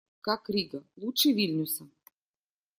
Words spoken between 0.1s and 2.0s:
Как Рига? Лучше Вильнюса?